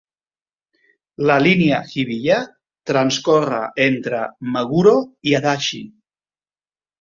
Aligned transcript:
La 1.31 1.35
Línia 1.47 1.81
Hibiya 1.91 2.37
transcorre 2.93 3.59
entre 3.85 4.23
Meguro 4.57 4.95
i 5.33 5.37
Adachi. 5.43 5.85